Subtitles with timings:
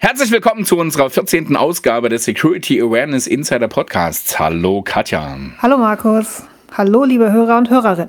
[0.00, 1.56] Herzlich willkommen zu unserer 14.
[1.56, 4.38] Ausgabe des Security Awareness Insider Podcasts.
[4.38, 5.36] Hallo Katja.
[5.58, 6.44] Hallo Markus.
[6.72, 8.08] Hallo liebe Hörer und Hörerinnen.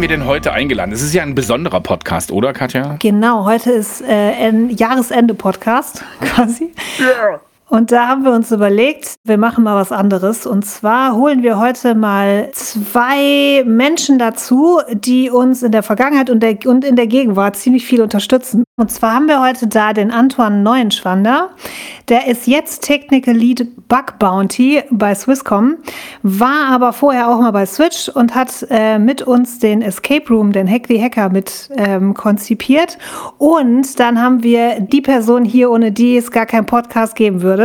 [0.00, 0.92] Haben wir denn heute eingeladen?
[0.92, 2.96] Es ist ja ein besonderer Podcast, oder Katja?
[3.00, 6.72] Genau, heute ist äh, ein Jahresende-Podcast quasi.
[6.98, 7.38] Ja.
[7.70, 10.44] Und da haben wir uns überlegt, wir machen mal was anderes.
[10.44, 16.42] Und zwar holen wir heute mal zwei Menschen dazu, die uns in der Vergangenheit und,
[16.42, 18.64] der, und in der Gegenwart ziemlich viel unterstützen.
[18.76, 21.50] Und zwar haben wir heute da den Antoine Neuenschwander.
[22.08, 25.76] Der ist jetzt Technical Lead Bug Bounty bei Swisscom,
[26.22, 30.52] war aber vorher auch mal bei Switch und hat äh, mit uns den Escape Room,
[30.52, 32.98] den Hack the Hacker mit ähm, konzipiert.
[33.38, 37.59] Und dann haben wir die Person hier, ohne die es gar keinen Podcast geben würde.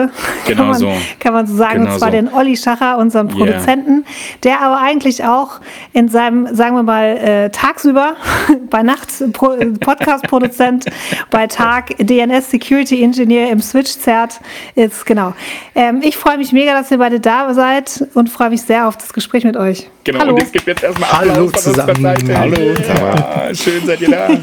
[0.45, 0.93] Genau kann man, so.
[1.19, 1.79] Kann man so sagen.
[1.79, 2.15] Genau und zwar so.
[2.15, 3.37] den Olli Schacher, unseren Yeah.
[3.37, 4.05] Produzenten,
[4.43, 5.59] der aber eigentlich auch
[5.93, 8.15] in seinem, sagen wir mal, äh, tagsüber,
[8.69, 10.85] bei Nacht Pro Podcast-Produzent,
[11.31, 14.39] bei Tag DNS Security Engineer im Switch-Zert
[14.75, 15.05] ist.
[15.05, 15.33] Genau.
[15.73, 18.97] Ähm, ich freue mich mega, dass ihr beide da seid und freue mich sehr auf
[18.97, 19.89] das Gespräch mit euch.
[20.03, 20.33] Genau, Hallo.
[20.33, 22.37] und es gibt jetzt erstmal Hallo Applaus von unserer zusammen.
[22.37, 22.55] Hallo.
[22.55, 24.27] Ja, schön seid ihr da.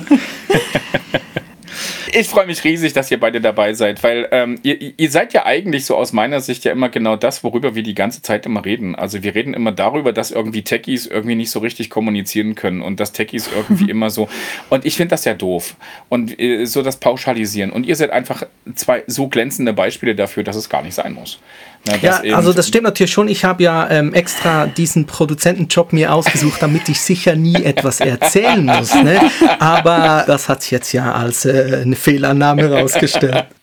[2.15, 5.47] Ich freue mich riesig, dass ihr beide dabei seid, weil ähm, ihr, ihr seid ja
[5.47, 8.65] eigentlich so aus meiner Sicht ja immer genau das, worüber wir die ganze Zeit immer
[8.67, 8.95] reden.
[8.95, 13.01] Also wir reden immer darüber, dass irgendwie Techies irgendwie nicht so richtig kommunizieren können und
[13.01, 14.29] dass Techies irgendwie immer so.
[14.69, 15.75] Und ich finde das ja doof.
[16.11, 17.73] Und äh, so das Pauschalisieren.
[17.73, 18.43] Und ihr seid einfach
[18.75, 21.41] zwei so glänzende Beispiele dafür, dass es gar nicht sein muss.
[21.85, 23.27] Na, Ja, also das stimmt natürlich schon.
[23.29, 28.65] Ich habe ja ähm, extra diesen Produzentenjob mir ausgesucht, damit ich sicher nie etwas erzählen
[28.65, 28.95] muss.
[28.95, 29.21] Ne?
[29.59, 33.47] Aber das hat sich jetzt ja als äh, eine Fehlannahme herausgestellt.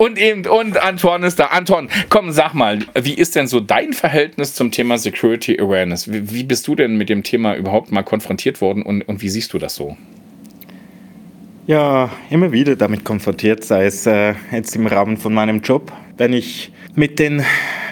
[0.00, 1.46] Und eben, und Anton ist da.
[1.46, 6.10] Anton, komm, sag mal, wie ist denn so dein Verhältnis zum Thema Security Awareness?
[6.12, 9.28] Wie, wie bist du denn mit dem Thema überhaupt mal konfrontiert worden und, und wie
[9.28, 9.96] siehst du das so?
[11.66, 16.32] Ja, immer wieder damit konfrontiert, sei es äh, jetzt im Rahmen von meinem Job, wenn
[16.32, 17.44] ich mit den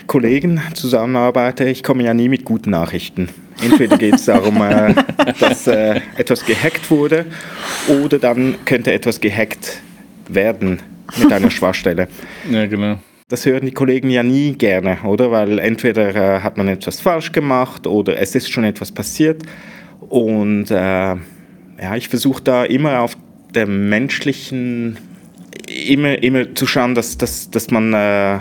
[0.08, 1.64] Kollegen zusammenarbeite.
[1.68, 3.28] Ich komme ja nie mit guten Nachrichten.
[3.62, 4.94] Entweder geht es darum, äh,
[5.40, 7.24] dass äh, etwas gehackt wurde
[8.02, 9.80] oder dann könnte etwas gehackt
[10.28, 10.82] werden
[11.16, 12.08] mit einer Schwachstelle.
[12.50, 12.98] Ja, genau.
[13.28, 15.30] Das hören die Kollegen ja nie gerne, oder?
[15.30, 19.42] Weil entweder äh, hat man etwas falsch gemacht oder es ist schon etwas passiert.
[20.00, 23.16] Und äh, ja, ich versuche da immer auf
[23.54, 24.98] der menschlichen,
[25.68, 28.38] immer, immer zu schauen, dass, dass, dass man, äh,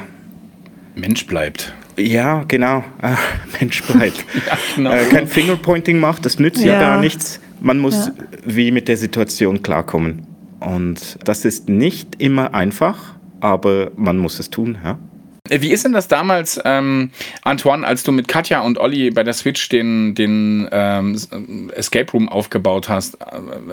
[0.96, 1.74] Mensch bleibt.
[1.98, 3.14] ja, genau, äh,
[3.60, 4.26] Mensch bleibt.
[4.48, 4.92] Ja, genau.
[4.92, 6.80] äh, kein Fingerpointing macht, das nützt ja, Ja.
[6.80, 7.40] gar nichts.
[7.62, 8.14] Man muss Ja.
[8.46, 10.28] wie mit der Situation klarkommen.
[10.60, 14.78] Und das ist nicht immer einfach, aber man muss es tun.
[14.84, 14.98] Ja?
[15.50, 17.12] Äh, Wie ist denn das damals, ähm,
[17.44, 22.12] Antoine, als du mit Katja und Olli bei der Switch den, den ähm, ähm, Escape
[22.14, 23.16] Room aufgebaut hast?
[23.22, 23.26] Äh,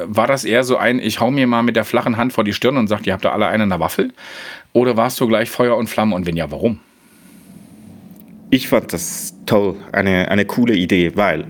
[0.07, 2.53] War das eher so ein, ich hau mir mal mit der flachen Hand vor die
[2.53, 4.13] Stirn und sag, ihr habt da alle einen in der Waffel?
[4.75, 6.79] Oder warst du gleich Feuer und Flamme und wenn ja, warum?
[8.55, 11.47] Ich fand das toll, eine, eine coole Idee, weil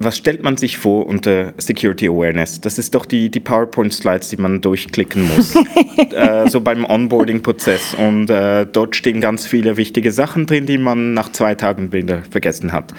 [0.00, 2.60] was stellt man sich vor unter Security Awareness?
[2.60, 5.56] Das ist doch die, die PowerPoint-Slides, die man durchklicken muss,
[6.12, 7.94] äh, so beim Onboarding-Prozess.
[7.94, 12.22] Und äh, dort stehen ganz viele wichtige Sachen drin, die man nach zwei Tagen wieder
[12.30, 12.94] vergessen hat.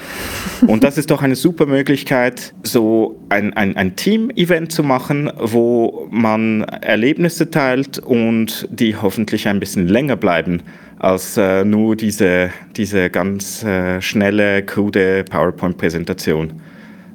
[0.67, 6.07] Und das ist doch eine super Möglichkeit, so ein, ein, ein Team-Event zu machen, wo
[6.11, 10.63] man Erlebnisse teilt und die hoffentlich ein bisschen länger bleiben
[10.99, 16.61] als äh, nur diese, diese ganz äh, schnelle, krude PowerPoint-Präsentation.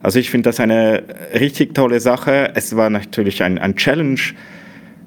[0.05, 2.53] Also ich finde das eine richtig tolle Sache.
[2.55, 4.21] Es war natürlich ein, ein Challenge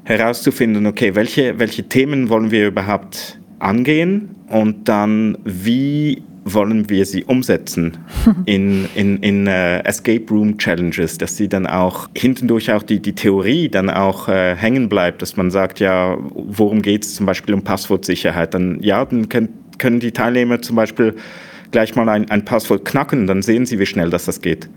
[0.05, 7.23] herauszufinden, okay, welche, welche Themen wollen wir überhaupt angehen und dann wie wollen wir sie
[7.25, 7.95] umsetzen
[8.45, 13.13] in, in, in äh, Escape Room Challenges, dass sie dann auch hintendurch auch die, die
[13.13, 17.53] Theorie dann auch äh, hängen bleibt, dass man sagt, ja, worum geht es zum Beispiel
[17.53, 18.55] um Passwortsicherheit?
[18.55, 21.13] Dann ja, dann können, können die Teilnehmer zum Beispiel
[21.69, 24.67] gleich mal ein, ein Passwort knacken, dann sehen sie, wie schnell das, das geht.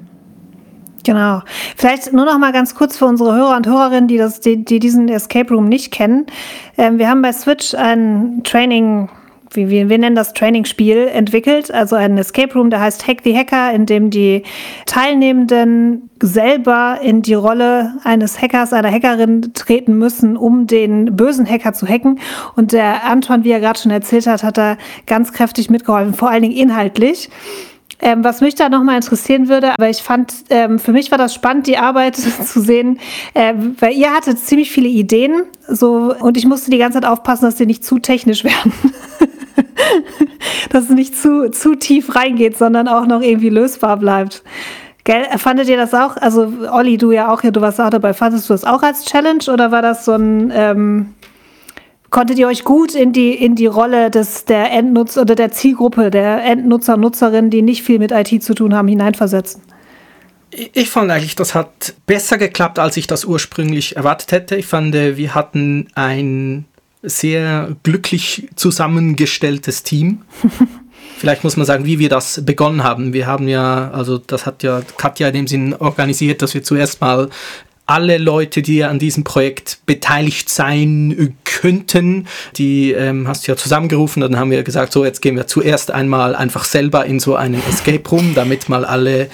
[1.05, 1.41] Genau.
[1.77, 4.79] Vielleicht nur noch mal ganz kurz für unsere Hörer und Hörerinnen, die, das, die, die
[4.79, 6.27] diesen Escape Room nicht kennen.
[6.77, 9.09] Ähm, wir haben bei Switch ein Training,
[9.53, 11.71] wie wir, wir nennen das Training-Spiel, entwickelt.
[11.71, 14.43] Also ein Escape Room, der heißt Hack the Hacker, in dem die
[14.85, 21.73] Teilnehmenden selber in die Rolle eines Hackers, einer Hackerin treten müssen, um den bösen Hacker
[21.73, 22.21] zu hacken.
[22.57, 24.77] Und der Anton, wie er gerade schon erzählt hat, hat da
[25.07, 27.31] ganz kräftig mitgeholfen, vor allen Dingen inhaltlich.
[28.03, 31.35] Ähm, was mich da nochmal interessieren würde, aber ich fand, ähm, für mich war das
[31.35, 32.17] spannend, die Arbeit
[32.47, 32.99] zu sehen,
[33.35, 37.45] äh, weil ihr hattet ziemlich viele Ideen, so, und ich musste die ganze Zeit aufpassen,
[37.45, 38.73] dass die nicht zu technisch werden.
[40.71, 44.43] dass es nicht zu, zu tief reingeht, sondern auch noch irgendwie lösbar bleibt.
[45.05, 46.17] Gell, fandet ihr das auch?
[46.17, 48.13] Also, Olli, du ja auch, du warst auch dabei.
[48.13, 51.15] Fandest du das auch als Challenge oder war das so ein, ähm,
[52.11, 56.11] konntet ihr euch gut in die, in die Rolle des, der Endnutzer oder der Zielgruppe
[56.11, 59.63] der Endnutzer Nutzerinnen, die nicht viel mit IT zu tun haben, hineinversetzen?
[60.51, 64.57] Ich fand eigentlich, das hat besser geklappt, als ich das ursprünglich erwartet hätte.
[64.57, 66.65] Ich fand, äh, wir hatten ein
[67.03, 70.23] sehr glücklich zusammengestelltes Team.
[71.19, 73.13] Vielleicht muss man sagen, wie wir das begonnen haben.
[73.13, 77.01] Wir haben ja, also das hat ja Katja in dem Sinn organisiert, dass wir zuerst
[77.01, 77.29] mal
[77.91, 84.23] alle Leute, die an diesem Projekt beteiligt sein könnten, die ähm, hast du ja zusammengerufen.
[84.23, 87.61] Dann haben wir gesagt, so jetzt gehen wir zuerst einmal einfach selber in so einen
[87.69, 89.29] Escape Room, damit mal alle äh,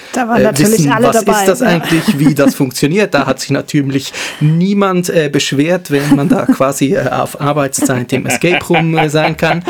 [0.59, 1.67] wissen, alle was dabei, ist das ja.
[1.67, 3.13] eigentlich, wie das funktioniert.
[3.13, 8.25] Da hat sich natürlich niemand äh, beschwert, wenn man da quasi äh, auf Arbeitszeit im
[8.25, 9.63] Escape Room äh, sein kann.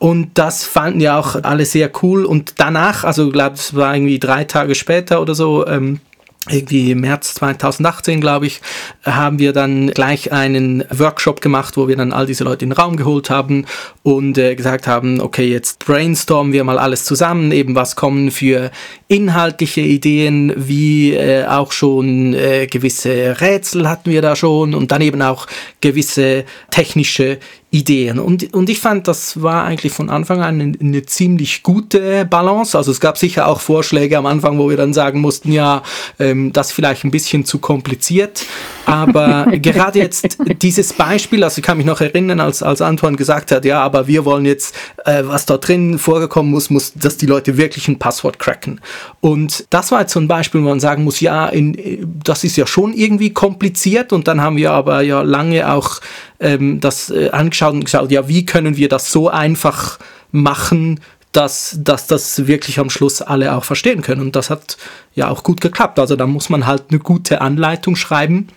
[0.00, 2.24] Und das fanden ja auch alle sehr cool.
[2.24, 6.00] Und danach, also glaube es war irgendwie drei Tage später oder so, ähm,
[6.48, 8.60] irgendwie im März 2018, glaube ich,
[9.02, 12.76] haben wir dann gleich einen Workshop gemacht, wo wir dann all diese Leute in den
[12.76, 13.64] Raum geholt haben
[14.02, 18.70] und äh, gesagt haben, okay, jetzt brainstormen wir mal alles zusammen, eben was kommen für
[19.08, 25.00] inhaltliche Ideen, wie äh, auch schon äh, gewisse Rätsel hatten wir da schon und dann
[25.00, 25.46] eben auch
[25.80, 27.38] gewisse technische
[27.74, 28.20] Ideen.
[28.20, 32.78] Und, und ich fand, das war eigentlich von Anfang an eine, eine, ziemlich gute Balance.
[32.78, 35.82] Also es gab sicher auch Vorschläge am Anfang, wo wir dann sagen mussten, ja,
[36.20, 38.46] ähm, das vielleicht ein bisschen zu kompliziert.
[38.86, 43.50] Aber gerade jetzt dieses Beispiel, also ich kann mich noch erinnern, als, als Antoine gesagt
[43.50, 47.26] hat, ja, aber wir wollen jetzt, äh, was da drin vorgekommen muss, muss, dass die
[47.26, 48.80] Leute wirklich ein Passwort cracken.
[49.20, 52.56] Und das war jetzt so ein Beispiel, wo man sagen muss, ja, in, das ist
[52.56, 54.12] ja schon irgendwie kompliziert.
[54.12, 56.00] Und dann haben wir aber ja lange auch
[56.44, 59.98] ähm, das äh, angeschaut und geschaut, ja, wie können wir das so einfach
[60.32, 61.00] machen,
[61.32, 64.20] dass, dass das wirklich am Schluss alle auch verstehen können.
[64.20, 64.76] Und das hat
[65.14, 65.98] ja auch gut geklappt.
[65.98, 68.48] Also da muss man halt eine gute Anleitung schreiben.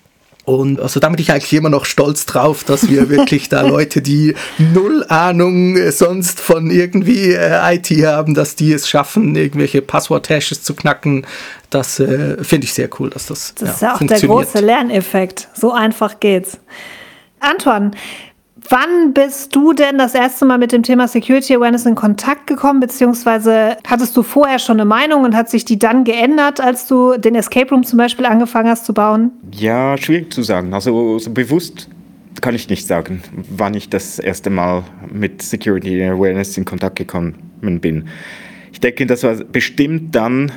[0.46, 4.34] Und also damit ich eigentlich immer noch stolz drauf, dass wir wirklich da Leute, die
[4.58, 10.74] null Ahnung sonst von irgendwie äh, IT haben, dass die es schaffen, irgendwelche Passwort-Hashes zu
[10.74, 11.28] knacken.
[11.70, 14.60] Das äh, finde ich sehr cool, dass das Das ja, ist ja auch der große
[14.60, 15.50] Lerneffekt.
[15.54, 16.60] So einfach geht's.
[17.40, 17.92] Anton,
[18.70, 22.80] wann bist du denn das erste Mal mit dem Thema Security Awareness in Kontakt gekommen,
[22.80, 27.18] beziehungsweise hattest du vorher schon eine Meinung und hat sich die dann geändert, als du
[27.18, 29.32] den Escape Room zum Beispiel angefangen hast zu bauen?
[29.52, 30.74] Ja, schwierig zu sagen.
[30.74, 31.90] Also so bewusst
[32.42, 37.36] kann ich nicht sagen, wann ich das erste Mal mit Security Awareness in Kontakt gekommen
[37.62, 38.08] bin.
[38.72, 40.52] Ich denke, das war bestimmt dann,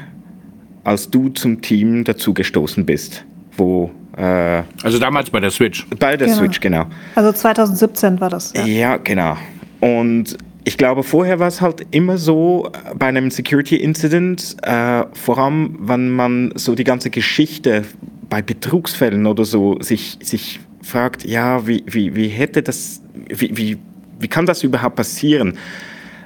[0.84, 3.24] als du zum Team dazugestoßen bist,
[3.56, 3.90] wo
[4.20, 5.86] äh, also damals bei der Switch.
[5.98, 6.38] Bei der genau.
[6.38, 6.86] Switch, genau.
[7.14, 8.52] Also 2017 war das.
[8.54, 9.36] Ja, ja genau.
[9.80, 15.38] Und ich glaube, vorher war es halt immer so bei einem Security Incident, äh, vor
[15.38, 17.84] allem, wenn man so die ganze Geschichte
[18.28, 23.78] bei Betrugsfällen oder so sich, sich fragt, ja, wie, wie, wie hätte das, wie, wie,
[24.18, 25.56] wie kann das überhaupt passieren?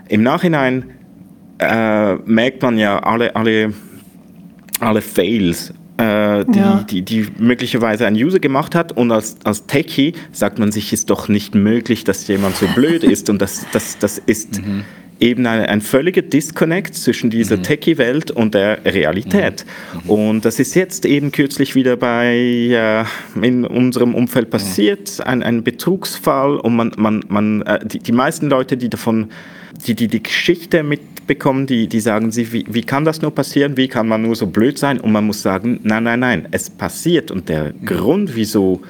[0.08, 0.90] Im Nachhinein
[1.60, 3.72] äh, merkt man ja alle, alle,
[4.80, 6.84] alle Fails äh, die, ja.
[6.88, 8.92] die, die möglicherweise ein User gemacht hat.
[8.92, 13.04] Und als, als Techie sagt man sich, ist doch nicht möglich, dass jemand so blöd
[13.04, 13.30] ist.
[13.30, 14.84] Und das, das, das ist mhm.
[15.20, 17.62] eben ein, ein völliger Disconnect zwischen dieser mhm.
[17.62, 19.64] Techie-Welt und der Realität.
[20.04, 20.10] Mhm.
[20.10, 23.04] Und das ist jetzt eben kürzlich wieder bei äh,
[23.40, 26.56] in unserem Umfeld passiert, ein, ein Betrugsfall.
[26.56, 29.30] Und man, man, man, äh, die, die meisten Leute, die davon
[29.86, 33.76] die, die die Geschichte mitbekommen, die, die sagen sie, wie, wie kann das nur passieren,
[33.76, 35.00] wie kann man nur so blöd sein?
[35.00, 37.30] Und man muss sagen, nein, nein, nein, es passiert.
[37.30, 38.82] Und der Grund, wieso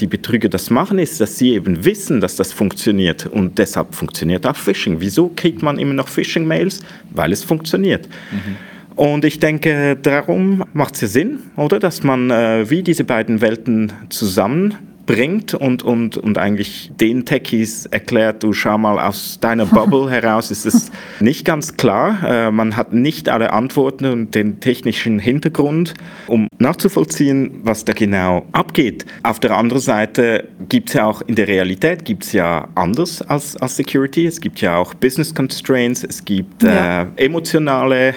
[0.00, 3.26] die Betrüger das machen, ist, dass sie eben wissen, dass das funktioniert.
[3.26, 5.00] Und deshalb funktioniert auch Phishing.
[5.00, 6.80] Wieso kriegt man immer noch Phishing-Mails?
[7.10, 8.08] Weil es funktioniert.
[8.30, 8.56] Mhm.
[8.96, 11.78] Und ich denke, darum macht es ja Sinn, oder?
[11.78, 17.86] Dass man äh, wie diese beiden Welten zusammen bringt und, und, und eigentlich den Techies
[17.86, 20.90] erklärt, du schau mal aus deiner Bubble heraus, ist es
[21.20, 22.18] nicht ganz klar.
[22.24, 25.94] Äh, man hat nicht alle Antworten und den technischen Hintergrund,
[26.26, 29.04] um nachzuvollziehen, was da genau abgeht.
[29.22, 33.22] Auf der anderen Seite gibt es ja auch in der Realität gibt es ja anders
[33.22, 34.26] als, als Security.
[34.26, 37.02] Es gibt ja auch Business Constraints, es gibt ja.
[37.02, 38.14] äh, emotionale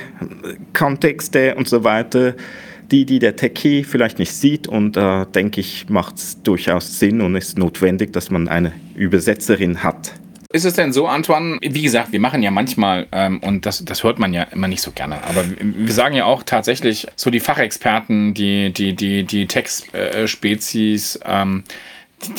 [0.74, 2.36] Kontexte und so weiter
[2.92, 4.68] die, die der Techie vielleicht nicht sieht.
[4.68, 9.84] Und äh, denke ich, macht es durchaus Sinn und ist notwendig, dass man eine Übersetzerin
[9.84, 10.14] hat.
[10.56, 11.58] Ist es denn so, Antoine?
[11.62, 14.82] Wie gesagt, wir machen ja manchmal, ähm, und das, das hört man ja immer nicht
[14.82, 19.48] so gerne, aber wir sagen ja auch tatsächlich so die Fachexperten, die, die, die, die
[19.48, 21.66] Tech-Spezies, ähm,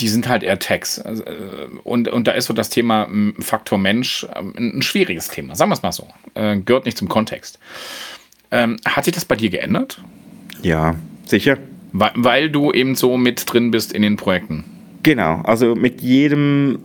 [0.00, 0.58] die, sind halt eher.
[1.04, 5.28] Also, äh, und, und da ist so das Thema ähm, Faktor Mensch ähm, ein schwieriges
[5.28, 6.08] Thema, sagen wir es mal so.
[6.32, 7.58] Äh, gehört nicht zum Kontext.
[8.50, 10.00] Ähm, hat sich das bei dir geändert?
[10.62, 10.94] Ja,
[11.26, 11.58] sicher.
[11.92, 14.64] Weil, weil du eben so mit drin bist in den Projekten.
[15.02, 16.78] Genau, also mit jedem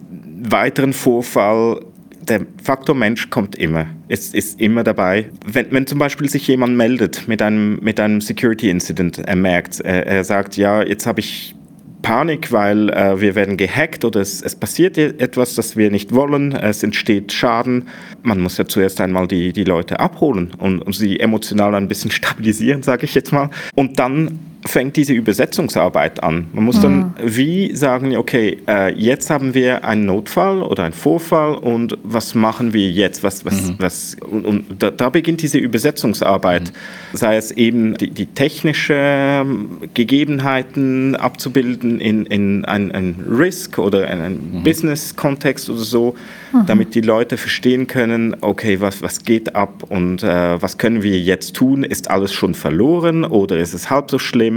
[0.44, 1.82] weiteren Vorfall,
[2.22, 3.88] der Faktor Mensch kommt immer.
[4.08, 5.30] Es ist immer dabei.
[5.46, 9.80] Wenn, wenn zum Beispiel sich jemand meldet mit einem, mit einem Security Incident, er merkt,
[9.80, 11.56] er, er sagt, ja, jetzt habe ich
[12.02, 16.54] Panik, weil äh, wir werden gehackt oder es, es passiert etwas, das wir nicht wollen,
[16.54, 17.88] es entsteht Schaden.
[18.24, 22.12] Man muss ja zuerst einmal die, die Leute abholen und, und sie emotional ein bisschen
[22.12, 23.50] stabilisieren, sage ich jetzt mal.
[23.76, 26.48] Und dann fängt diese Übersetzungsarbeit an.
[26.54, 27.14] Man muss dann mhm.
[27.24, 32.74] wie sagen, okay, äh, jetzt haben wir einen Notfall oder einen Vorfall und was machen
[32.74, 33.24] wir jetzt?
[33.24, 33.76] Was, was, mhm.
[33.80, 37.18] was, und, und da, da, beginnt diese Übersetzungsarbeit, mhm.
[37.18, 44.60] sei es eben die, die technische ähm, Gegebenheiten abzubilden in, in einen Risk oder einen
[44.60, 44.64] mhm.
[44.64, 46.16] Business-Kontext oder so,
[46.54, 46.66] mhm.
[46.68, 51.20] damit die Leute verstehen können, okay, was, was geht ab und äh, was können wir
[51.20, 51.84] jetzt tun?
[51.84, 54.51] Ist alles schon verloren oder ist es halb so schlimm?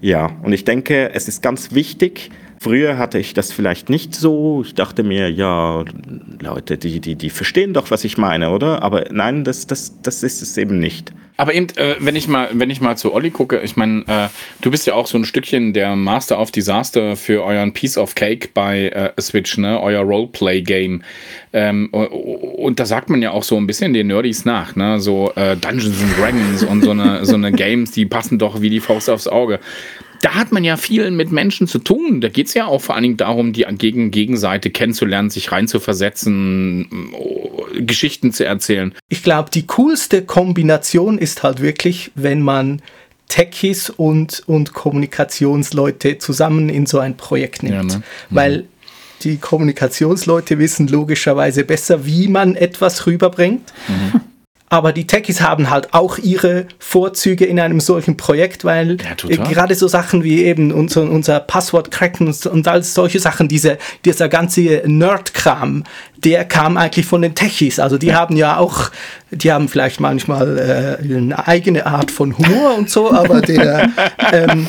[0.00, 4.62] Ja, und ich denke, es ist ganz wichtig, Früher hatte ich das vielleicht nicht so.
[4.64, 5.84] Ich dachte mir, ja,
[6.40, 8.82] Leute, die, die, die verstehen doch, was ich meine, oder?
[8.82, 11.12] Aber nein, das, das, das ist es eben nicht.
[11.38, 14.28] Aber eben, äh, wenn ich mal, wenn ich mal zu Olli gucke, ich meine, äh,
[14.62, 18.14] du bist ja auch so ein Stückchen der Master of Disaster für euren Piece of
[18.14, 19.80] Cake bei äh, Switch, ne?
[19.80, 21.02] Euer Roleplay-Game.
[21.52, 24.98] Ähm, und da sagt man ja auch so ein bisschen den Nerdies nach, ne?
[24.98, 28.70] So äh, Dungeons and Dragons und so eine, so eine Games, die passen doch wie
[28.70, 29.60] die Faust aufs Auge
[30.26, 32.20] da hat man ja viel mit Menschen zu tun.
[32.20, 36.88] Da geht es ja auch vor allen Dingen darum, die Gegen Gegenseite kennenzulernen, sich reinzuversetzen,
[37.78, 38.92] Geschichten zu erzählen.
[39.08, 42.82] Ich glaube, die coolste Kombination ist halt wirklich, wenn man
[43.28, 47.92] Techies und, und Kommunikationsleute zusammen in so ein Projekt nimmt.
[47.92, 47.98] Ja, ne?
[47.98, 48.02] mhm.
[48.34, 48.64] Weil
[49.22, 53.72] die Kommunikationsleute wissen logischerweise besser, wie man etwas rüberbringt.
[53.86, 54.20] Mhm.
[54.68, 58.96] Aber die Techies haben halt auch ihre Vorzüge in einem solchen Projekt, weil
[59.28, 63.78] ja, gerade so Sachen wie eben unser, unser Passwort cracken und all solche Sachen, diese,
[64.04, 65.84] dieser ganze Nerd-Kram,
[66.16, 67.78] der kam eigentlich von den Techies.
[67.78, 68.14] Also die ja.
[68.14, 68.90] haben ja auch,
[69.30, 73.90] die haben vielleicht manchmal äh, eine eigene Art von Humor und so, aber der
[74.32, 74.66] ähm,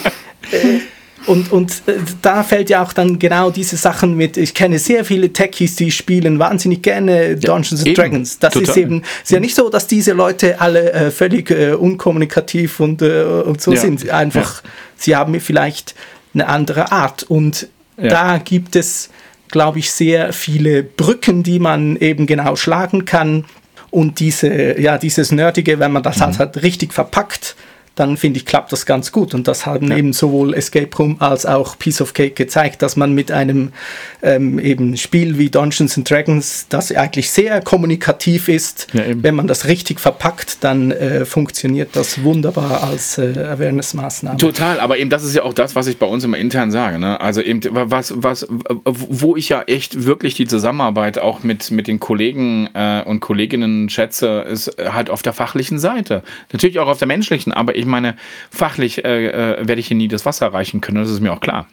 [0.51, 0.79] äh,
[1.27, 5.05] und, und äh, da fällt ja auch dann genau diese Sachen mit, ich kenne sehr
[5.05, 8.39] viele Techies, die spielen wahnsinnig gerne Dungeons ja, and Dragons.
[8.39, 8.69] Das Total.
[8.69, 13.01] ist eben, ist ja nicht so, dass diese Leute alle äh, völlig äh, unkommunikativ und,
[13.01, 13.79] äh, und so ja.
[13.79, 14.09] sind.
[14.09, 14.69] Einfach, ja.
[14.95, 15.95] sie haben vielleicht
[16.33, 17.23] eine andere Art.
[17.23, 17.67] Und
[17.97, 19.09] da gibt es,
[19.49, 23.45] glaube ich, sehr viele Brücken, die man eben genau schlagen kann.
[23.89, 26.37] Und diese, ja, dieses Nerdige, wenn man das mhm.
[26.37, 27.55] halt richtig verpackt,
[27.97, 29.33] dann finde ich, klappt das ganz gut.
[29.33, 29.97] Und das haben ja.
[29.97, 33.73] eben sowohl Escape Room als auch Piece of Cake gezeigt, dass man mit einem
[34.21, 39.47] ähm, eben Spiel wie Dungeons and Dragons, das eigentlich sehr kommunikativ ist, ja, wenn man
[39.47, 44.37] das richtig verpackt, dann äh, funktioniert das wunderbar als äh, Awareness-Maßnahme.
[44.37, 46.99] Total, aber eben das ist ja auch das, was ich bei uns immer intern sage.
[46.99, 47.19] Ne?
[47.19, 51.99] Also eben, was, was, wo ich ja echt wirklich die Zusammenarbeit auch mit, mit den
[51.99, 56.21] Kollegen äh, und Kolleginnen schätze, ist halt auf der fachlichen Seite.
[56.51, 58.15] Natürlich auch auf der menschlichen, aber ich meine,
[58.51, 61.39] fachlich äh, äh, werde ich hier nie das Wasser reichen können, das ist mir auch
[61.39, 61.67] klar.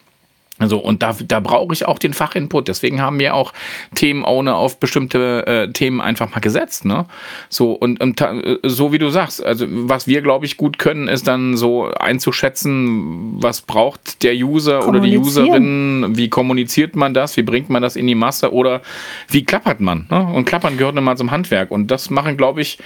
[0.56, 2.68] Also, und da, da brauche ich auch den Fachinput.
[2.68, 3.52] Deswegen haben wir auch
[3.96, 6.84] Themenowner auf bestimmte äh, Themen einfach mal gesetzt.
[6.84, 7.06] Ne?
[7.48, 11.08] So, und, und äh, so wie du sagst, also was wir, glaube ich, gut können,
[11.08, 17.36] ist dann so einzuschätzen, was braucht der User oder die Userin, wie kommuniziert man das,
[17.36, 18.80] wie bringt man das in die Masse oder
[19.28, 20.06] wie klappert man.
[20.08, 20.24] Ne?
[20.24, 21.72] Und klappern gehört immer zum Handwerk.
[21.72, 22.78] Und das machen, glaube ich,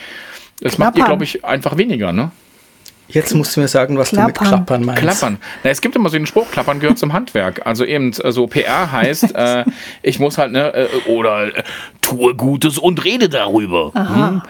[0.61, 0.87] das klappern.
[0.87, 2.31] macht ihr, glaube ich, einfach weniger, ne?
[3.09, 4.35] Jetzt musst du mir sagen, was klappern.
[4.35, 5.03] du mit Klappern meinst.
[5.03, 5.39] Klappern.
[5.65, 7.67] Na, es gibt immer so den Spruch, Klappern gehört zum Handwerk.
[7.67, 9.65] Also eben, so also PR heißt, äh,
[10.03, 11.63] ich muss halt, ne, äh, oder äh,
[12.03, 13.93] tue Gutes und rede darüber.
[13.95, 14.29] Aha.
[14.29, 14.43] Hm?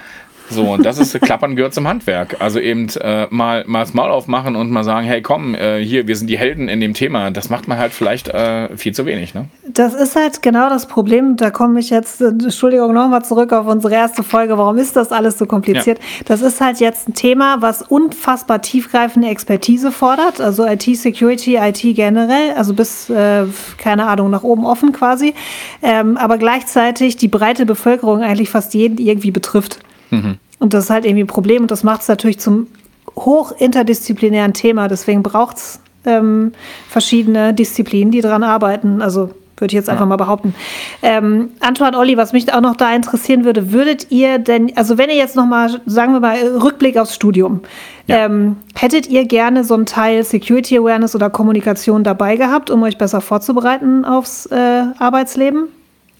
[0.50, 2.36] So, und das ist, Klappern gehört zum Handwerk.
[2.40, 6.06] Also eben äh, mal, mal das Maul aufmachen und mal sagen, hey komm, äh, hier,
[6.06, 7.30] wir sind die Helden in dem Thema.
[7.30, 9.34] Das macht man halt vielleicht äh, viel zu wenig.
[9.34, 9.46] Ne?
[9.68, 11.36] Das ist halt genau das Problem.
[11.36, 14.56] Da komme ich jetzt, äh, Entschuldigung, nochmal zurück auf unsere erste Folge.
[14.56, 15.98] Warum ist das alles so kompliziert?
[15.98, 16.24] Ja.
[16.26, 20.40] Das ist halt jetzt ein Thema, was unfassbar tiefgreifende Expertise fordert.
[20.40, 23.44] Also IT-Security, IT generell, also bis, äh,
[23.76, 25.34] keine Ahnung, nach oben offen quasi.
[25.82, 29.80] Ähm, aber gleichzeitig die breite Bevölkerung eigentlich fast jeden irgendwie betrifft.
[30.10, 30.38] Mhm.
[30.58, 32.66] Und das ist halt irgendwie ein Problem und das macht es natürlich zum
[33.14, 34.88] hoch interdisziplinären Thema.
[34.88, 36.52] Deswegen braucht es ähm,
[36.88, 39.02] verschiedene Disziplinen, die daran arbeiten.
[39.02, 40.06] Also Würde ich jetzt einfach ja.
[40.06, 40.54] mal behaupten.
[41.02, 45.10] Ähm, Antoine, Olli, was mich auch noch da interessieren würde, würdet ihr denn, also wenn
[45.10, 47.62] ihr jetzt nochmal, sagen wir mal, Rückblick aufs Studium,
[48.06, 48.24] ja.
[48.26, 52.98] ähm, hättet ihr gerne so einen Teil Security Awareness oder Kommunikation dabei gehabt, um euch
[52.98, 55.68] besser vorzubereiten aufs äh, Arbeitsleben?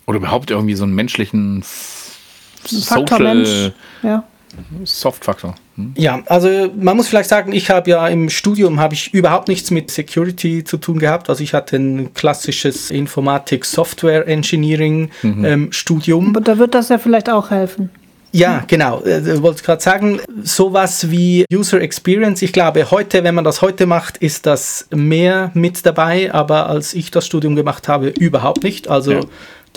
[0.06, 1.62] Oder überhaupt irgendwie so einen menschlichen
[2.68, 3.72] Faktor Social Mensch.
[4.02, 4.24] Ja.
[4.84, 5.54] Soft-Faktor.
[5.76, 5.92] Hm?
[5.96, 9.70] Ja, also man muss vielleicht sagen, ich habe ja im Studium habe ich überhaupt nichts
[9.70, 11.28] mit Security zu tun gehabt.
[11.28, 15.44] Also ich hatte ein klassisches Informatik Software Engineering mhm.
[15.44, 16.34] ähm, Studium.
[16.34, 17.90] Und da wird das ja vielleicht auch helfen.
[18.32, 19.00] Ja, genau.
[19.04, 23.62] Ich äh, wollte gerade sagen, sowas wie User Experience, ich glaube, heute, wenn man das
[23.62, 28.64] heute macht, ist das mehr mit dabei, aber als ich das Studium gemacht habe, überhaupt
[28.64, 28.88] nicht.
[28.88, 29.20] Also ja.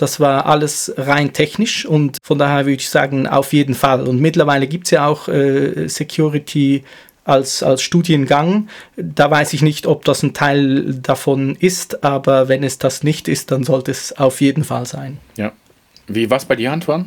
[0.02, 4.08] Das war alles rein technisch und von daher würde ich sagen, auf jeden Fall.
[4.08, 6.82] Und mittlerweile gibt es ja auch äh, Security
[7.24, 8.66] als, als Studiengang.
[8.96, 13.28] Da weiß ich nicht, ob das ein Teil davon ist, aber wenn es das nicht
[13.28, 15.18] ist, dann sollte es auf jeden Fall sein.
[15.36, 15.52] Ja.
[16.08, 17.04] Wie war es bei dir, Antoine?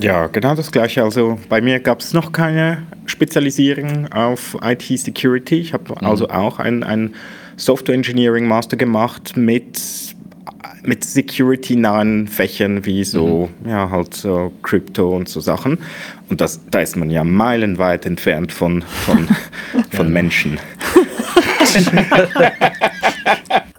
[0.00, 1.04] Ja, genau das gleiche.
[1.04, 5.60] Also bei mir gab es noch keine Spezialisierung auf IT-Security.
[5.60, 6.08] Ich habe mhm.
[6.08, 7.14] also auch ein, ein
[7.56, 9.78] Software Engineering Master gemacht mit
[10.82, 13.70] mit security-nahen Fächern wie so, mhm.
[13.70, 15.78] ja, halt so Crypto und so Sachen.
[16.28, 19.28] Und das, da ist man ja meilenweit entfernt von, von,
[19.90, 20.58] von Menschen.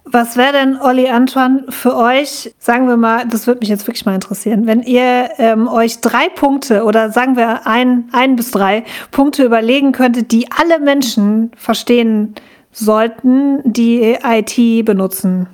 [0.06, 4.06] Was wäre denn, Olli Antoine, für euch, sagen wir mal, das würde mich jetzt wirklich
[4.06, 8.84] mal interessieren, wenn ihr ähm, euch drei Punkte oder sagen wir ein, ein bis drei
[9.10, 12.36] Punkte überlegen könntet, die alle Menschen verstehen
[12.72, 15.48] sollten, die IT benutzen.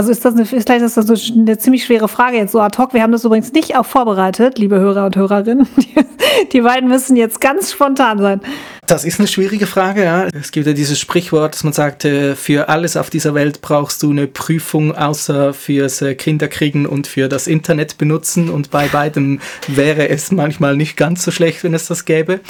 [0.00, 2.94] Also ist das eine, vielleicht ist das eine ziemlich schwere Frage jetzt so ad hoc.
[2.94, 5.66] Wir haben das übrigens nicht auch vorbereitet, liebe Hörer und Hörerinnen.
[5.76, 8.40] Die, die beiden müssen jetzt ganz spontan sein.
[8.86, 10.28] Das ist eine schwierige Frage, ja.
[10.32, 14.02] Es gibt ja dieses Sprichwort, dass man sagt, äh, für alles auf dieser Welt brauchst
[14.02, 18.48] du eine Prüfung, außer fürs äh, Kinderkriegen und für das Internet benutzen.
[18.48, 22.40] Und bei beidem wäre es manchmal nicht ganz so schlecht, wenn es das gäbe.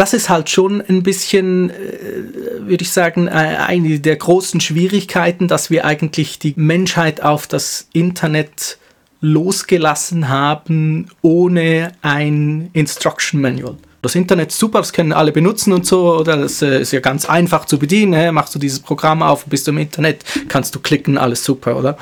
[0.00, 1.74] Das ist halt schon ein bisschen, äh,
[2.60, 7.88] würde ich sagen, äh, eine der großen Schwierigkeiten, dass wir eigentlich die Menschheit auf das
[7.92, 8.78] Internet
[9.20, 13.74] losgelassen haben ohne ein Instruction Manual.
[14.00, 17.00] Das Internet ist super, das können alle benutzen und so, oder das äh, ist ja
[17.00, 18.32] ganz einfach zu bedienen.
[18.32, 21.98] Machst du dieses Programm auf, bist du im Internet, kannst du klicken, alles super, oder?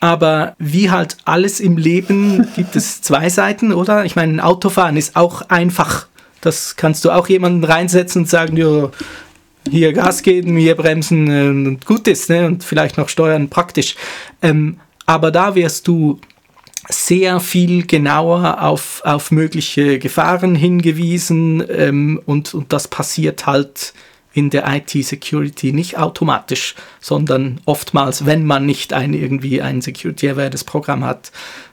[0.00, 4.06] Aber wie halt alles im Leben gibt es zwei Seiten, oder?
[4.06, 6.06] Ich meine, Autofahren ist auch einfach
[6.44, 8.90] das kannst du auch jemanden reinsetzen und sagen, ja,
[9.70, 12.46] hier Gas geben, hier bremsen äh, und gut ist, ne?
[12.46, 13.96] und vielleicht noch steuern praktisch.
[14.42, 16.20] Ähm, aber da wirst du
[16.88, 23.94] sehr viel genauer auf, auf mögliche Gefahren hingewiesen ähm, und, und das passiert halt
[24.34, 31.04] in der IT-Security nicht automatisch, sondern oftmals, wenn man nicht ein irgendwie ein Security-Awareness Programm
[31.04, 31.30] hat,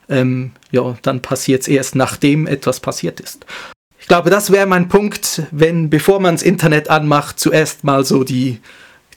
[0.08, 3.46] ähm, ja, dann passiert es erst, nachdem etwas passiert ist.
[4.02, 8.24] Ich glaube, das wäre mein Punkt, wenn, bevor man das Internet anmacht, zuerst mal so
[8.24, 8.60] die,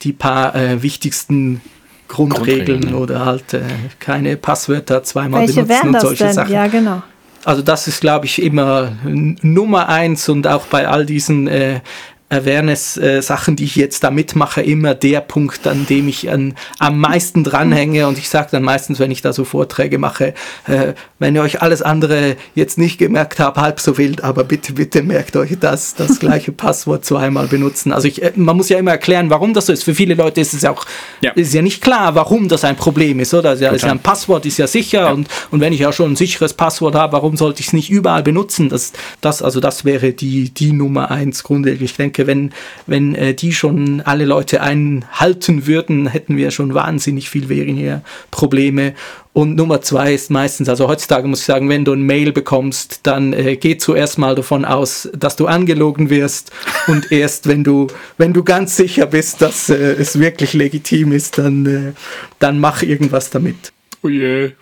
[0.02, 1.60] die paar äh, wichtigsten
[2.06, 3.62] Grundregeln, Grundregeln oder halt äh,
[3.98, 6.32] keine Passwörter zweimal Welche benutzen und solche denn?
[6.34, 6.52] Sachen.
[6.52, 7.02] Ja, genau.
[7.44, 11.80] Also das ist, glaube ich, immer Nummer eins und auch bei all diesen äh,
[12.30, 17.44] Awareness-Sachen, die ich jetzt da mitmache, immer der Punkt, an dem ich an, am meisten
[17.44, 18.06] dranhänge.
[18.08, 20.34] Und ich sage dann meistens, wenn ich da so Vorträge mache,
[20.66, 24.72] äh, wenn ihr euch alles andere jetzt nicht gemerkt habt, halb so wild, aber bitte,
[24.72, 27.92] bitte merkt euch das, das gleiche Passwort zweimal benutzen.
[27.92, 29.84] Also ich, äh, man muss ja immer erklären, warum das so ist.
[29.84, 30.84] Für viele Leute ist es ja auch
[31.20, 31.32] ja.
[31.32, 33.50] Ist ja nicht klar, warum das ein Problem ist, oder?
[33.50, 35.10] Also, ist ja ein Passwort ist ja sicher ja.
[35.12, 37.90] Und, und wenn ich ja schon ein sicheres Passwort habe, warum sollte ich es nicht
[37.90, 38.68] überall benutzen?
[38.68, 41.82] Das, das, also das wäre die, die Nummer eins Grundregel.
[41.82, 42.52] Ich denke, wenn,
[42.86, 48.94] wenn äh, die schon alle Leute einhalten würden, hätten wir schon wahnsinnig viel weniger Probleme.
[49.32, 53.00] Und Nummer zwei ist meistens, also heutzutage muss ich sagen, wenn du ein Mail bekommst,
[53.02, 56.52] dann äh, geh zuerst mal davon aus, dass du angelogen wirst.
[56.86, 61.38] Und erst wenn du, wenn du ganz sicher bist, dass äh, es wirklich legitim ist,
[61.38, 61.92] dann, äh,
[62.38, 63.72] dann mach irgendwas damit.
[64.02, 64.52] Oh je.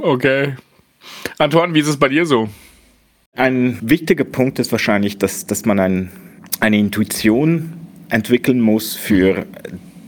[0.00, 0.56] Okay.
[1.38, 2.48] Antoine, wie ist es bei dir so?
[3.34, 6.10] Ein wichtiger Punkt ist wahrscheinlich, dass, dass man ein
[6.60, 7.72] eine Intuition
[8.08, 9.46] entwickeln muss für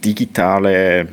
[0.04, 1.08] digitale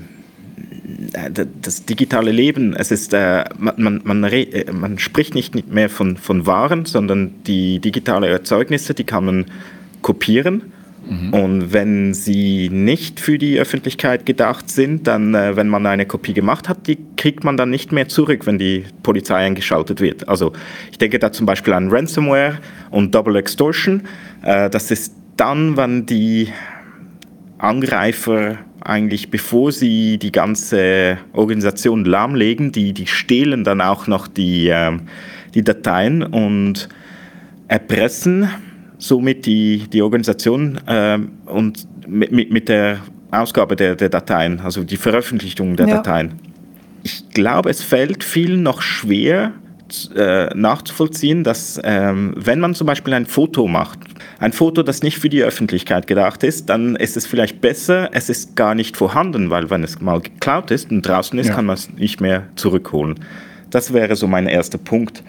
[1.13, 6.17] äh, das digitale Leben, es ist, äh, man, man, äh, man, spricht nicht mehr von,
[6.17, 9.45] von Waren, sondern die digitalen Erzeugnisse, die kann man
[10.01, 10.73] kopieren.
[11.09, 11.33] Mhm.
[11.33, 16.33] Und wenn sie nicht für die Öffentlichkeit gedacht sind, dann, äh, wenn man eine Kopie
[16.33, 20.27] gemacht hat, die kriegt man dann nicht mehr zurück, wenn die Polizei eingeschaltet wird.
[20.27, 20.53] Also
[20.91, 22.59] ich denke da zum Beispiel an Ransomware
[22.91, 24.01] und Double Extortion.
[24.43, 26.49] Äh, das ist dann, wenn die
[27.57, 34.69] Angreifer eigentlich, bevor sie die ganze Organisation lahmlegen, die, die stehlen dann auch noch die,
[34.69, 34.97] äh,
[35.53, 36.89] die Dateien und
[37.67, 38.49] erpressen
[38.97, 42.99] somit die, die Organisation äh, und mit, mit der
[43.31, 45.95] Ausgabe der, der Dateien, also die Veröffentlichung der ja.
[45.97, 46.39] Dateien.
[47.03, 49.53] Ich glaube, es fällt vielen noch schwer
[50.15, 53.99] äh, nachzuvollziehen, dass ähm, wenn man zum Beispiel ein Foto macht,
[54.39, 58.29] ein Foto, das nicht für die Öffentlichkeit gedacht ist, dann ist es vielleicht besser, es
[58.29, 61.55] ist gar nicht vorhanden, weil wenn es mal geklaut ist und draußen ist, ja.
[61.55, 63.15] kann man es nicht mehr zurückholen.
[63.69, 65.23] Das wäre so mein erster Punkt.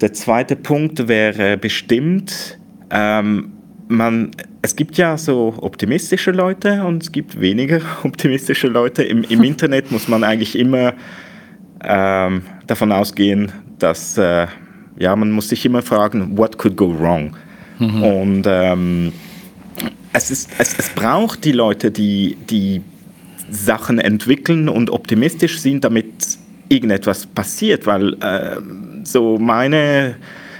[0.00, 2.58] Der zweite Punkt wäre bestimmt,
[2.90, 3.52] ähm,
[3.88, 4.30] man,
[4.62, 9.02] es gibt ja so optimistische Leute und es gibt weniger optimistische Leute.
[9.02, 10.94] Im, im Internet muss man eigentlich immer
[11.82, 13.52] ähm, davon ausgehen,
[13.82, 14.46] dass äh,
[14.98, 17.36] ja, man muss sich immer fragen, what could go wrong?
[17.78, 18.02] Mhm.
[18.02, 19.12] Und ähm,
[20.12, 22.82] es, ist, es, es braucht die Leute, die, die
[23.50, 26.38] Sachen entwickeln und optimistisch sind, damit
[26.68, 28.56] irgendetwas passiert, weil äh,
[29.04, 30.16] so meine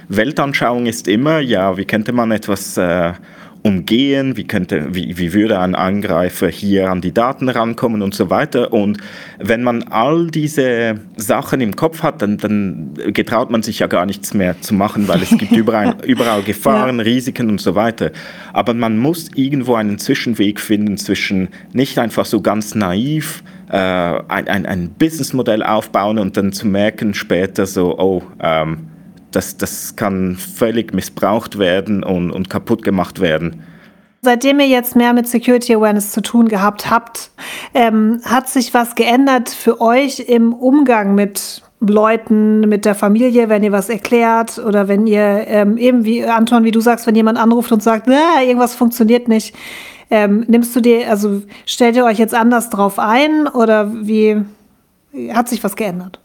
[0.09, 3.13] Weltanschauung ist immer, ja, wie könnte man etwas äh,
[3.63, 8.31] umgehen, wie, könnte, wie, wie würde ein Angreifer hier an die Daten rankommen und so
[8.31, 8.73] weiter.
[8.73, 8.99] Und
[9.39, 14.07] wenn man all diese Sachen im Kopf hat, dann, dann getraut man sich ja gar
[14.07, 17.05] nichts mehr zu machen, weil es gibt überall, überall Gefahren, ja.
[17.05, 18.13] Risiken und so weiter.
[18.53, 24.49] Aber man muss irgendwo einen Zwischenweg finden zwischen nicht einfach so ganz naiv, äh, ein,
[24.49, 28.90] ein, ein Businessmodell aufbauen und dann zu merken später so, oh, ähm,
[29.33, 33.63] das, das kann völlig missbraucht werden und, und kaputt gemacht werden.
[34.23, 37.31] Seitdem ihr jetzt mehr mit Security Awareness zu tun gehabt habt,
[37.73, 43.63] ähm, hat sich was geändert für euch im Umgang mit Leuten, mit der Familie, wenn
[43.63, 47.39] ihr was erklärt oder wenn ihr ähm, eben wie Anton, wie du sagst, wenn jemand
[47.39, 48.09] anruft und sagt,
[48.45, 49.57] irgendwas funktioniert nicht,
[50.11, 54.43] ähm, nimmst du dir, also stellt ihr euch jetzt anders drauf ein oder wie
[55.33, 56.21] hat sich was geändert?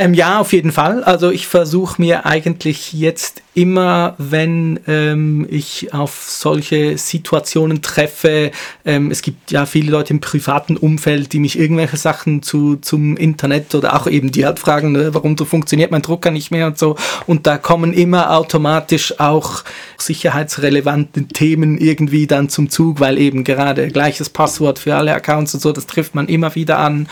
[0.00, 1.02] Ähm, ja, auf jeden Fall.
[1.02, 8.52] Also ich versuche mir eigentlich jetzt immer, wenn ähm, ich auf solche Situationen treffe,
[8.84, 13.16] ähm, es gibt ja viele Leute im privaten Umfeld, die mich irgendwelche Sachen zu, zum
[13.16, 16.78] Internet oder auch eben die halt fragen, ne, warum funktioniert mein Drucker nicht mehr und
[16.78, 16.94] so.
[17.26, 19.64] Und da kommen immer automatisch auch
[19.96, 25.60] sicherheitsrelevante Themen irgendwie dann zum Zug, weil eben gerade gleiches Passwort für alle Accounts und
[25.60, 27.08] so, das trifft man immer wieder an.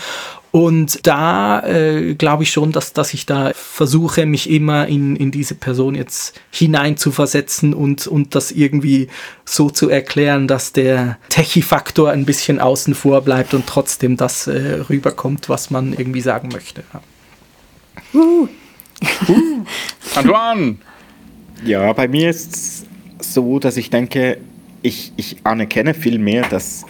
[0.57, 5.29] Und da äh, glaube ich schon, dass, dass ich da versuche, mich immer in, in
[5.29, 9.07] diese Person jetzt hinein zu versetzen und, und das irgendwie
[9.45, 14.79] so zu erklären, dass der Techie-Faktor ein bisschen außen vor bleibt und trotzdem das äh,
[14.89, 16.83] rüberkommt, was man irgendwie sagen möchte.
[16.91, 17.01] Ja.
[18.19, 18.47] Uh.
[19.27, 19.63] Uh.
[20.15, 20.77] Antoine!
[21.65, 22.85] Ja, bei mir ist es
[23.19, 24.39] so, dass ich denke,
[24.81, 26.83] ich, ich anerkenne viel mehr, dass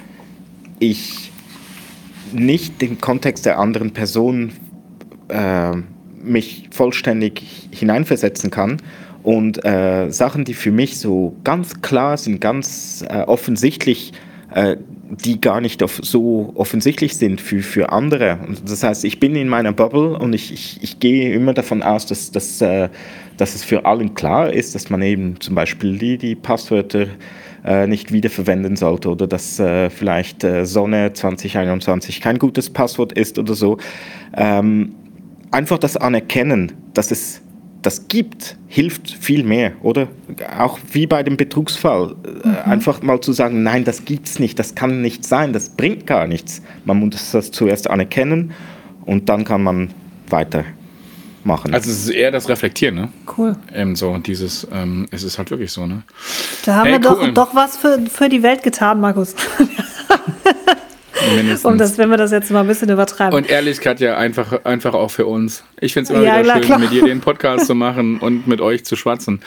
[0.80, 1.27] ich
[2.34, 4.52] nicht den Kontext der anderen Person
[5.30, 5.72] äh,
[6.22, 8.78] mich vollständig hineinversetzen kann
[9.24, 14.13] und äh, Sachen, die für mich so ganz klar sind, ganz äh, offensichtlich,
[14.54, 14.78] äh,
[15.10, 18.40] die gar nicht so offensichtlich sind für, für andere.
[18.66, 22.06] das heißt, ich bin in meiner Bubble und ich, ich, ich gehe immer davon aus,
[22.06, 22.90] dass, dass, äh,
[23.38, 27.08] dass es für allen klar ist, dass man eben zum Beispiel die, die Passwörter
[27.65, 33.39] äh, nicht wiederverwenden sollte oder dass äh, vielleicht äh, Sonne 2021 kein gutes Passwort ist
[33.39, 33.78] oder so.
[34.36, 34.93] Ähm,
[35.52, 37.41] einfach das Anerkennen, dass es
[37.82, 40.08] das gibt, hilft viel mehr, oder?
[40.58, 42.15] Auch wie bei dem Betrugsfall.
[42.43, 42.56] Äh, mhm.
[42.65, 46.06] Einfach mal zu sagen, nein, das gibt es nicht, das kann nicht sein, das bringt
[46.06, 46.62] gar nichts.
[46.86, 48.52] Man muss das zuerst anerkennen
[49.06, 49.89] und dann kann man
[50.30, 50.65] weiter
[51.47, 51.73] machen.
[51.73, 53.10] Also es ist eher das Reflektieren, ne?
[53.38, 53.55] Cool.
[53.73, 56.03] Eben so, dieses, ähm, es ist halt wirklich so, ne?
[56.65, 57.31] Da haben hey, wir cool.
[57.31, 59.33] doch, doch was für, für die Welt getan, Markus.
[61.36, 61.65] Mindestens.
[61.65, 63.36] Um das, wenn wir das jetzt mal ein bisschen übertreiben.
[63.36, 65.63] Und Ehrlichkeit ja einfach, einfach auch für uns.
[65.79, 66.79] Ich finde es immer ja, wieder klar, schön, klar.
[66.79, 69.41] mit dir den Podcast zu machen und mit euch zu schwatzen.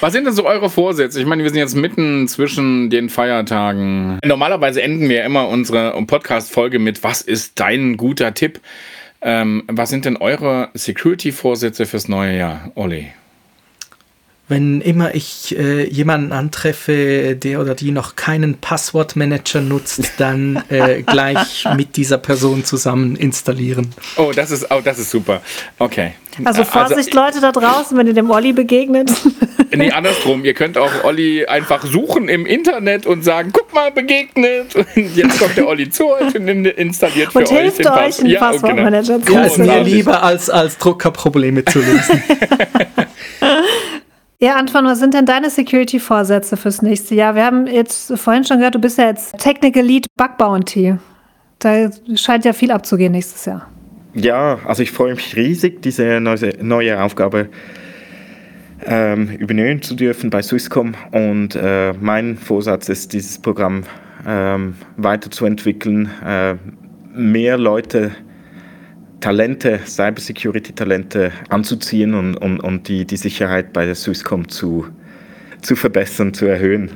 [0.00, 1.20] Was sind denn so eure Vorsätze?
[1.20, 4.18] Ich meine, wir sind jetzt mitten zwischen den Feiertagen.
[4.24, 8.60] Normalerweise enden wir immer unsere Podcast-Folge mit Was ist dein guter Tipp?
[9.26, 13.10] Ähm, was sind denn eure Security-Vorsätze fürs neue Jahr, Olli?
[14.46, 21.02] Wenn immer ich äh, jemanden antreffe, der oder die noch keinen Passwortmanager nutzt, dann äh,
[21.02, 23.94] gleich mit dieser Person zusammen installieren.
[24.16, 25.40] Oh, das ist, oh, das ist super.
[25.78, 26.12] Okay.
[26.44, 29.10] Also, also Vorsicht, also, Leute da draußen, wenn ihr dem Olli begegnet.
[29.76, 30.44] Nee, andersrum.
[30.44, 34.72] Ihr könnt auch Olli einfach suchen im Internet und sagen, guck mal, begegnet.
[34.76, 38.22] Und jetzt kommt der Olli zu euch und installiert für und euch hilft den Pass.
[38.22, 39.26] Euch, ja, Passwortmanager genau.
[39.26, 42.22] zu Ja, ist mir lieber als, als Drucker Probleme zu lösen.
[44.44, 47.34] Ja, Antoine, was sind denn deine Security-Vorsätze fürs nächste Jahr?
[47.34, 50.96] Wir haben jetzt vorhin schon gehört, du bist ja jetzt Technical Lead Bug Bounty.
[51.60, 53.66] Da scheint ja viel abzugehen nächstes Jahr.
[54.12, 57.48] Ja, also ich freue mich riesig, diese neue, Aufgabe
[58.84, 60.92] ähm, übernehmen zu dürfen bei Swisscom.
[61.10, 63.84] Und äh, mein Vorsatz ist, dieses Programm
[64.26, 66.56] ähm, weiterzuentwickeln, äh,
[67.14, 68.10] mehr Leute,
[69.24, 74.86] Talente, Cybersecurity-Talente anzuziehen und, und, und die, die Sicherheit bei der Swisscom zu,
[75.62, 76.90] zu verbessern, zu erhöhen.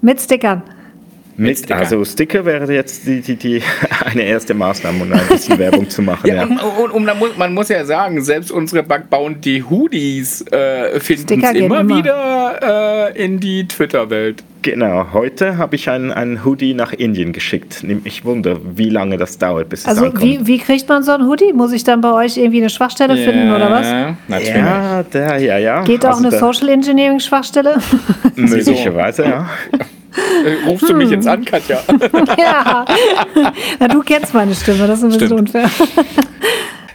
[0.00, 0.62] Mit Stickern.
[1.36, 1.76] Mit, Sticker.
[1.76, 3.62] Also Sticker wäre jetzt die, die, die
[4.06, 6.26] eine erste Maßnahme, um ein bisschen Werbung zu machen.
[6.26, 6.44] Ja, ja.
[6.44, 11.52] Und, und, und man muss ja sagen, selbst unsere backbauen die Hoodies äh, finden es
[11.52, 14.42] immer, immer, wieder äh, in die Twitter-Welt.
[14.62, 17.84] Genau, heute habe ich einen, einen Hoodie nach Indien geschickt.
[18.04, 20.22] Ich wundere, wie lange das dauert, bis also es ankommt.
[20.22, 21.52] Also wie, wie kriegt man so einen Hoodie?
[21.52, 23.86] Muss ich dann bei euch irgendwie eine Schwachstelle ja, finden oder was?
[24.28, 24.54] Natürlich.
[24.54, 25.82] Ja, der, ja, ja.
[25.82, 27.76] Geht auch also eine Social Engineering Schwachstelle?
[28.36, 29.50] Möglicherweise, ja.
[30.44, 31.80] Äh, rufst du mich jetzt an, Katja?
[32.38, 32.84] ja.
[33.80, 35.40] Na, du kennst meine Stimme, das ist ein bisschen Stimmt.
[35.40, 35.70] unfair.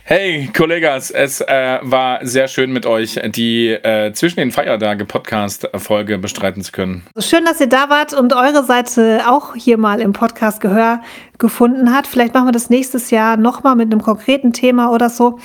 [0.10, 6.17] Hey, Kollegas, es äh, war sehr schön mit euch, die äh, zwischen den Feiertage Podcast-Folge
[6.17, 7.06] bestreiten zu können.
[7.20, 11.02] Schön, dass ihr da wart und eure Seite auch hier mal im Podcast Gehör
[11.39, 12.08] gefunden hat.
[12.08, 15.39] Vielleicht machen wir das nächstes Jahr nochmal mit einem konkreten Thema oder so.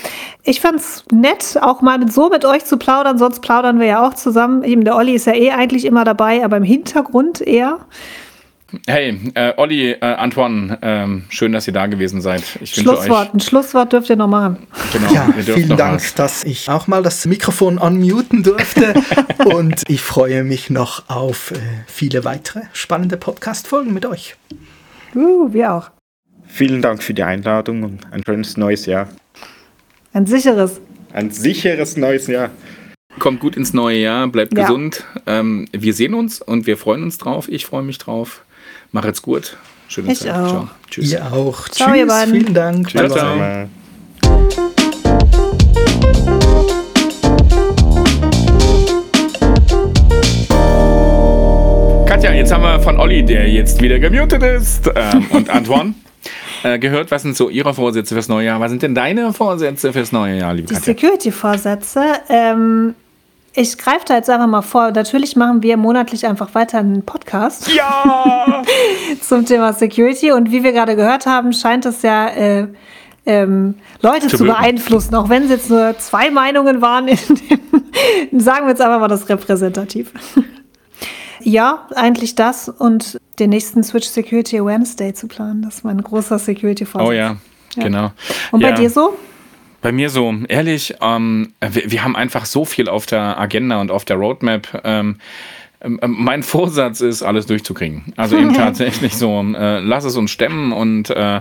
[0.44, 4.06] Ich fand's nett, auch mal mit, so mit euch zu plaudern, sonst plaudern wir ja
[4.06, 4.62] auch zusammen.
[4.62, 7.80] Eben der Olli ist ja eh eigentlich immer dabei, aber im Hintergrund eher.
[8.86, 12.42] Hey, äh, Olli, äh, Antoine, ähm, schön, dass ihr da gewesen seid.
[12.60, 14.66] Ich Schlusswort, euch, ein Schlusswort dürft ihr noch machen.
[14.92, 16.14] Genau, ja, vielen Dank, was.
[16.14, 18.94] dass ich auch mal das Mikrofon unmuten durfte.
[19.44, 21.56] und ich freue mich noch auf äh,
[21.86, 24.36] viele weitere spannende Podcast-Folgen mit euch.
[25.14, 25.90] Uh, wir auch.
[26.46, 29.08] Vielen Dank für die Einladung und ein schönes neues Jahr.
[30.14, 30.80] Ein sicheres.
[31.12, 32.50] Ein sicheres neues Jahr.
[33.18, 34.62] Kommt gut ins neue Jahr, bleibt ja.
[34.62, 35.04] gesund.
[35.26, 37.48] Ähm, wir sehen uns und wir freuen uns drauf.
[37.50, 38.42] Ich freue mich drauf.
[38.94, 39.56] Mach jetzt gut.
[39.88, 40.32] Schöne ich Zeit.
[40.32, 40.48] Auch.
[40.48, 40.68] Ciao.
[40.90, 41.12] Tschüss.
[41.12, 41.66] Ihr auch.
[41.70, 41.98] Ciao, Tschüss.
[41.98, 42.34] Ihr beiden.
[42.34, 42.90] Vielen Dank.
[42.90, 43.36] Ciao, ciao.
[43.36, 43.68] ciao.
[52.06, 55.94] Katja, jetzt haben wir von Olli, der jetzt wieder gemutet ist, ähm, und Antoine.
[56.64, 58.60] Äh, gehört, was sind so Ihre Vorsätze fürs neue Jahr?
[58.60, 62.04] Was sind denn deine Vorsätze fürs neue Jahr, liebe Die Security-Vorsätze.
[62.28, 62.94] Ähm,
[63.54, 64.90] ich greife da jetzt einfach mal vor.
[64.92, 67.70] Natürlich machen wir monatlich einfach weiter einen Podcast.
[67.72, 68.62] Ja!
[69.20, 70.32] zum Thema Security.
[70.32, 72.68] Und wie wir gerade gehört haben, scheint es ja äh,
[73.26, 77.06] ähm, Leute zu, zu beeinflussen, auch wenn es jetzt nur zwei Meinungen waren.
[77.06, 77.18] Dem,
[78.40, 80.12] sagen wir jetzt einfach mal das repräsentativ.
[81.40, 85.62] ja, eigentlich das und den nächsten Switch Security Awareness Day zu planen.
[85.62, 87.08] Das ist mein großer Security-Vorsatz.
[87.08, 87.36] Oh ja,
[87.76, 88.12] ja, genau.
[88.50, 88.76] Und bei ja.
[88.76, 89.16] dir so?
[89.82, 93.90] Bei mir so, ehrlich, ähm, wir, wir, haben einfach so viel auf der Agenda und
[93.90, 94.80] auf der Roadmap.
[94.84, 95.16] Ähm,
[95.82, 98.12] ähm, mein Vorsatz ist, alles durchzukriegen.
[98.16, 101.40] Also eben tatsächlich so, äh, lass es uns stemmen und äh,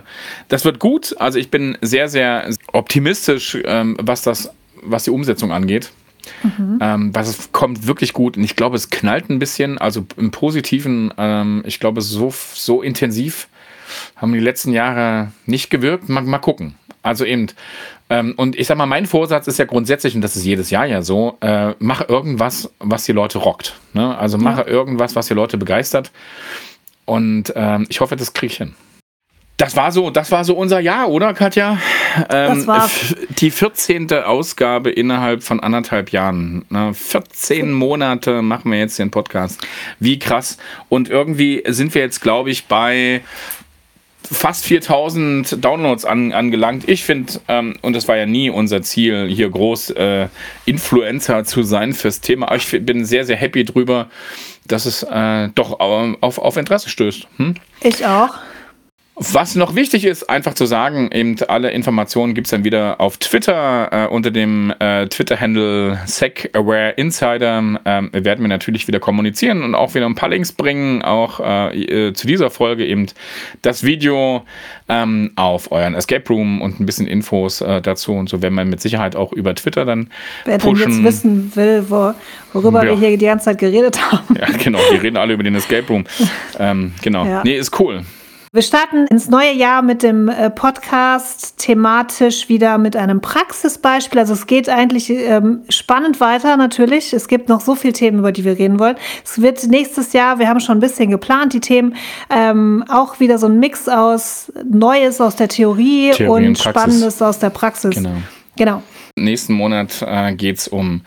[0.49, 1.15] das wird gut.
[1.19, 4.51] Also ich bin sehr, sehr optimistisch, ähm, was das,
[4.82, 5.91] was die Umsetzung angeht.
[6.43, 6.80] Mhm.
[6.82, 10.30] Ähm, was es kommt wirklich gut und ich glaube, es knallt ein bisschen, also im
[10.30, 13.47] Positiven, ähm, ich glaube, so, so intensiv
[14.15, 16.10] haben die letzten Jahre nicht gewirkt.
[16.10, 16.75] Mal, mal gucken.
[17.03, 17.47] Also eben,
[18.09, 20.85] ähm, und ich sag mal, mein Vorsatz ist ja grundsätzlich, und das ist jedes Jahr
[20.85, 23.75] ja so, äh, mach irgendwas, was die Leute rockt.
[23.93, 24.17] Ne?
[24.17, 24.67] Also mache ja.
[24.67, 26.11] irgendwas, was die Leute begeistert.
[27.05, 28.75] Und ähm, ich hoffe, das kriege ich hin.
[29.61, 31.77] Das war so, das war so unser Jahr, oder Katja?
[32.29, 32.89] Ähm, das war
[33.39, 34.11] die 14.
[34.11, 36.65] Ausgabe innerhalb von anderthalb Jahren.
[36.69, 36.95] Ne?
[36.95, 39.61] 14 Monate machen wir jetzt den Podcast.
[39.99, 40.57] Wie krass.
[40.89, 43.21] Und irgendwie sind wir jetzt, glaube ich, bei
[44.32, 46.88] fast 4000 Downloads an, angelangt.
[46.88, 50.28] Ich finde, ähm, und das war ja nie unser Ziel, hier groß äh,
[50.65, 54.08] Influencer zu sein fürs Thema, aber ich bin sehr, sehr happy drüber,
[54.65, 57.28] dass es äh, doch auf, auf Interesse stößt.
[57.38, 57.56] Hm?
[57.84, 58.36] Ich auch.
[59.23, 63.17] Was noch wichtig ist, einfach zu sagen, eben alle Informationen gibt es dann wieder auf
[63.17, 67.79] Twitter äh, unter dem äh, Twitter-Handle SecAwareInsider.
[67.86, 72.07] Ähm, werden wir natürlich wieder kommunizieren und auch wieder ein paar Links bringen, auch äh,
[72.07, 73.05] äh, zu dieser Folge eben
[73.62, 74.43] das Video
[74.89, 78.65] ähm, auf euren Escape Room und ein bisschen Infos äh, dazu und so werden wir
[78.65, 80.10] mit Sicherheit auch über Twitter dann
[80.45, 80.81] Wer pushen.
[80.81, 82.15] dann jetzt wissen will, wo,
[82.53, 82.89] worüber ja.
[82.89, 84.36] wir hier die ganze Zeit geredet haben.
[84.36, 86.05] Ja, genau, wir reden alle über den Escape Room.
[86.60, 87.23] ähm, genau.
[87.23, 87.43] Ja.
[87.43, 88.01] Nee, ist cool.
[88.53, 94.19] Wir starten ins neue Jahr mit dem äh, Podcast thematisch wieder mit einem Praxisbeispiel.
[94.19, 97.13] Also es geht eigentlich ähm, spannend weiter natürlich.
[97.13, 98.97] Es gibt noch so viele Themen, über die wir reden wollen.
[99.23, 101.95] Es wird nächstes Jahr, wir haben schon ein bisschen geplant, die Themen,
[102.29, 107.39] ähm, auch wieder so ein Mix aus Neues aus der Theorie, Theorie und Spannendes aus
[107.39, 107.95] der Praxis.
[107.95, 108.17] Genau.
[108.57, 108.83] genau.
[109.15, 111.03] Nächsten Monat äh, geht es um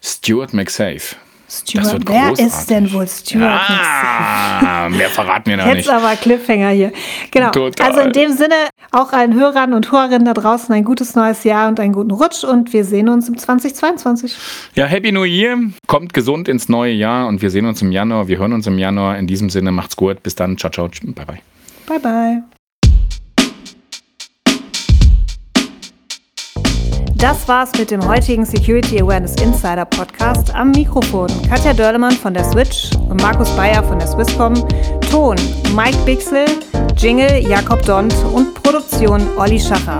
[0.00, 1.16] Stuart McSafe.
[1.56, 5.90] Stuart, wer ist denn wohl Stuart ah, Mehr verraten wir noch Jetzt nicht.
[5.90, 6.92] aber Cliffhanger hier.
[7.30, 7.50] Genau.
[7.50, 7.88] Total.
[7.88, 8.54] Also in dem Sinne
[8.92, 12.44] auch allen Hörern und Hörerinnen da draußen ein gutes neues Jahr und einen guten Rutsch
[12.44, 14.36] und wir sehen uns im 2022.
[14.74, 15.58] Ja, Happy New Year.
[15.86, 18.28] Kommt gesund ins neue Jahr und wir sehen uns im Januar.
[18.28, 19.18] Wir hören uns im Januar.
[19.18, 20.22] In diesem Sinne macht's gut.
[20.22, 20.56] Bis dann.
[20.58, 20.88] Ciao, ciao.
[20.88, 21.40] Bye, bye.
[21.86, 22.55] Bye, bye.
[27.26, 30.54] Das war's mit dem heutigen Security Awareness Insider Podcast.
[30.54, 34.54] Am Mikrofon Katja Dörlemann von der Switch und Markus Bayer von der Swisscom.
[35.10, 35.34] Ton
[35.74, 36.46] Mike Bixel,
[36.96, 39.98] Jingle Jakob Dont und Produktion Olli Schacher.